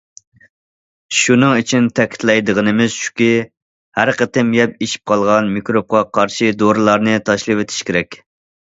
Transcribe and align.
شۇنىڭ 1.17 1.53
ئۈچۈن، 1.57 1.89
تەكىتلەيدىغىنىمىز 1.99 2.95
شۇكى، 3.03 3.29
ھەر 4.01 4.13
قېتىم 4.23 4.53
يەپ 4.61 4.85
ئېشىپ 4.87 5.07
قالغان 5.13 5.55
مىكروبقا 5.59 6.07
قارشى 6.19 6.53
دورىلارنى 6.65 7.17
تاشلىۋېتىش 7.31 7.83
كېرەك. 7.93 8.25